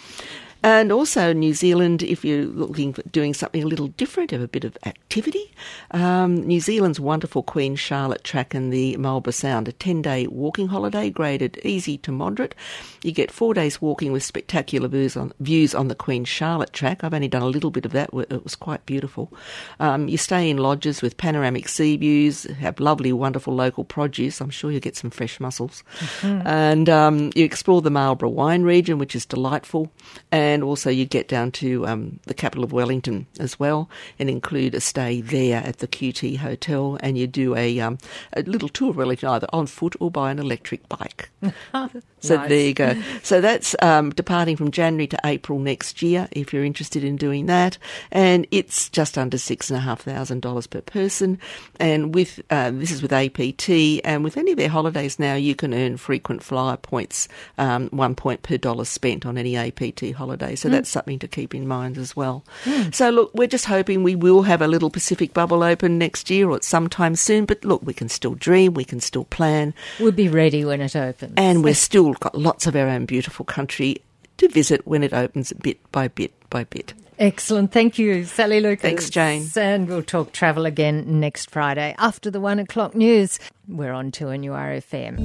And 0.63 0.93
also 0.93 1.33
New 1.33 1.55
Zealand, 1.55 2.03
if 2.03 2.25
you're 2.25 2.45
looking 2.45 2.93
for 2.93 3.03
doing 3.03 3.35
something 3.35 3.63
a 3.63 3.67
little 3.67 3.89
different, 3.89 4.31
have 4.31 4.41
a 4.41 4.49
bit 4.49 4.65
of 4.65 4.79
activity. 4.87 5.53
Um, 5.91 6.37
New 6.37 6.61
Zealand's 6.61 7.01
wonderful 7.01 7.43
Queen 7.43 7.75
Charlotte 7.75 8.23
track 8.23 8.55
in 8.55 8.71
the 8.71 8.97
Marlborough 8.97 9.33
Sound, 9.33 9.69
a 9.69 9.73
10-day 9.73 10.29
walking 10.29 10.69
holiday 10.69 11.11
graded 11.11 11.59
easy 11.65 11.99
to 11.99 12.13
moderate. 12.13 12.55
You 13.03 13.13
get 13.13 13.33
four 13.33 13.55
days 13.55 13.83
walking 13.83 14.13
with 14.13 14.23
spectacular 14.23 14.89
views 14.89 15.17
on, 15.17 15.33
views 15.41 15.75
on 15.75 15.89
the 15.89 15.95
Queen 15.95 16.25
Charlotte 16.25 16.73
track. 16.73 17.03
I've 17.03 17.15
only 17.15 17.29
done 17.29 17.43
a 17.43 17.47
little 17.47 17.71
bit 17.71 17.85
of 17.85 17.93
that. 17.93 18.11
It 18.13 18.45
was 18.45 18.55
quite 18.55 18.87
beautiful. 18.87 19.33
Um, 19.81 20.09
you 20.09 20.17
stay 20.17 20.49
in 20.49 20.59
lodges 20.59 21.03
with 21.03 21.17
panoramic 21.17 21.69
sea 21.69 21.97
views, 21.97 22.45
have 22.45 22.79
lovely, 22.79 23.13
wonderful 23.13 23.55
local 23.55 23.85
produce. 23.85 24.41
I'm 24.41 24.51
sure 24.51 24.71
you'll 24.71 24.81
get 24.81 24.97
some 24.97 25.11
fresh 25.11 25.41
mussels. 25.41 25.83
Mm-hmm. 26.21 26.47
And 26.47 26.89
um, 26.89 27.31
you 27.35 27.45
explore 27.45 27.83
the 27.83 27.91
Marlborough 27.91 28.31
wine 28.31 28.63
region, 28.63 28.99
which 28.99 29.17
is 29.17 29.27
delightful. 29.27 29.91
And 30.31 30.52
and 30.53 30.63
also 30.63 30.91
you 30.91 31.07
get 31.07 31.29
down 31.29 31.51
to 31.51 31.87
um, 31.87 32.21
the 32.25 32.35
capital 32.35 32.63
of 32.63 32.73
Wellington 32.73 33.27
as 33.41 33.59
well, 33.59 33.89
and 34.19 34.29
include 34.29 34.75
a 34.75 34.81
stay 34.81 35.21
there 35.21 35.63
at 35.65 35.79
the 35.79 35.89
QT 35.89 36.37
Hotel, 36.39 36.99
and 37.01 37.17
you 37.17 37.27
do 37.27 37.57
a, 37.57 37.81
um, 37.81 37.99
a 38.35 38.43
little 38.43 38.69
tour 38.69 38.91
of 38.91 38.97
Wellington 38.97 39.31
either 39.31 39.47
on 39.53 39.67
foot 39.67 39.97
or 39.99 40.11
by 40.11 40.31
an 40.31 40.39
electric 40.39 40.87
bike. 40.89 41.31
so 42.23 42.37
nice. 42.37 42.49
there 42.49 42.67
you 42.67 42.75
go. 42.75 42.95
So 43.23 43.41
that's 43.41 43.75
um, 43.83 44.11
departing 44.11 44.57
from 44.57 44.71
January 44.71 45.07
to 45.09 45.19
April 45.25 45.59
next 45.59 46.03
year, 46.03 46.29
if 46.33 46.53
you're 46.53 46.65
interested 46.65 47.05
in 47.05 47.17
doing 47.17 47.47
that, 47.47 47.79
and 48.11 48.47
it's 48.51 48.89
just 48.89 49.17
under 49.19 49.39
six 49.39 49.71
and 49.71 49.77
a 49.77 49.81
half 49.81 50.03
thousand 50.03 50.41
dollars 50.43 50.67
per 50.67 50.81
person, 50.81 51.39
and 51.79 52.15
with 52.15 52.41
uh, 52.51 52.71
this 52.71 52.91
is 52.91 53.03
with 53.03 53.13
APT, 53.13 53.69
and 54.05 54.25
with 54.25 54.37
any 54.37 54.53
of 54.53 54.57
their 54.59 54.69
holidays 54.69 55.19
now, 55.19 55.35
you 55.35 55.55
can 55.55 55.73
earn 55.75 55.97
frequent 55.97 56.43
flyer 56.43 56.77
points, 56.77 57.29
um, 57.59 57.89
one 57.91 58.15
point 58.15 58.43
per 58.43 58.57
dollar 58.57 58.85
spent 58.85 59.25
on 59.27 59.37
any 59.39 59.57
APT 59.57 60.13
holiday. 60.13 60.55
So 60.57 60.69
that's 60.69 60.89
something 60.89 61.19
to 61.21 61.29
keep 61.29 61.55
in 61.55 61.67
mind 61.69 61.99
as 61.99 62.15
well. 62.17 62.45
So 62.93 63.11
look, 63.11 63.31
we're 63.35 63.47
just 63.47 63.67
hoping 63.67 64.03
we 64.03 64.15
will 64.15 64.43
have 64.43 64.63
a 64.63 64.69
little 64.69 64.91
Pacific 64.91 65.33
bubble 65.35 65.63
open 65.63 65.99
next 65.99 66.31
year 66.31 66.49
or 66.51 66.61
sometime 66.63 67.17
soon. 67.17 67.45
But 67.47 67.65
look, 67.65 67.83
we 67.83 67.95
can 67.95 68.09
still 68.09 68.35
dream, 68.35 68.75
we 68.75 68.85
can 68.85 69.01
still 69.01 69.25
plan, 69.25 69.75
We'll 70.01 70.13
be 70.13 70.29
ready 70.29 70.65
when 70.65 70.81
it 70.81 70.95
opens. 70.97 71.35
and 71.37 71.65
we've 71.65 71.77
still 71.77 72.12
got 72.21 72.37
lots 72.37 72.67
of 72.67 72.77
our 72.77 72.89
own 72.89 73.07
beautiful 73.07 73.45
country 73.45 74.03
to 74.39 74.49
visit 74.49 74.87
when 74.87 75.03
it 75.03 75.13
opens 75.13 75.53
bit 75.53 75.79
by 75.93 76.09
bit 76.09 76.33
by 76.51 76.65
bit. 76.65 76.95
Excellent. 77.19 77.73
Thank 77.73 77.99
you, 77.99 78.25
Sally 78.25 78.61
Lucas. 78.61 78.83
Thanks, 78.83 79.11
Jane. 79.11 79.47
And 79.57 79.87
we'll 79.87 80.03
talk 80.03 80.33
travel 80.33 80.67
again 80.67 81.21
next 81.21 81.51
Friday 81.51 81.95
after 81.99 82.31
the 82.31 82.41
one 82.41 82.59
o'clock 82.59 82.95
news. 82.95 83.39
We're 83.69 83.93
on 83.93 84.11
to 84.13 84.25
NURFM. 84.25 85.19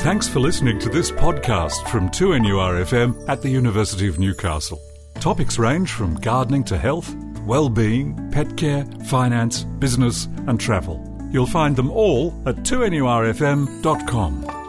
Thanks 0.00 0.28
for 0.28 0.40
listening 0.40 0.78
to 0.80 0.88
this 0.88 1.10
podcast 1.10 1.88
from 1.88 2.08
2NURFM 2.10 3.28
at 3.28 3.42
the 3.42 3.50
University 3.50 4.08
of 4.08 4.18
Newcastle. 4.18 4.80
Topics 5.20 5.58
range 5.58 5.90
from 5.90 6.14
gardening 6.16 6.64
to 6.64 6.78
health, 6.78 7.14
well-being, 7.46 8.30
pet 8.30 8.56
care, 8.56 8.84
finance, 9.06 9.64
business 9.64 10.26
and 10.46 10.60
travel. 10.60 11.02
You'll 11.30 11.46
find 11.46 11.74
them 11.74 11.90
all 11.90 12.28
at 12.46 12.56
2NURFM.com. 12.56 14.63